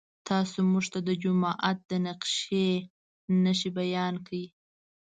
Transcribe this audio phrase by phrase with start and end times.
[0.29, 2.67] تاسو موږ ته د جومات د نقشې
[3.43, 4.45] نښې بیان کړئ.